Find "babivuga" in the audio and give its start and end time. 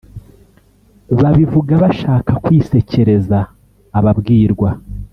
1.19-1.73